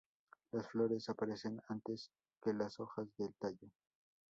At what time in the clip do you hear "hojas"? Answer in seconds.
2.79-3.07